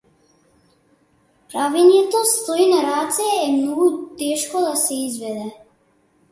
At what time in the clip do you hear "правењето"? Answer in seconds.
1.51-2.23